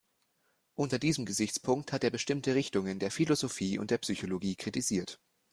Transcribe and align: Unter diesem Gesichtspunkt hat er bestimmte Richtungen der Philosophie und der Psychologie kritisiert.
Unter 0.73 0.97
diesem 0.97 1.25
Gesichtspunkt 1.27 1.93
hat 1.93 2.03
er 2.03 2.09
bestimmte 2.09 2.55
Richtungen 2.55 2.97
der 2.97 3.11
Philosophie 3.11 3.77
und 3.77 3.91
der 3.91 3.99
Psychologie 3.99 4.55
kritisiert. 4.55 5.21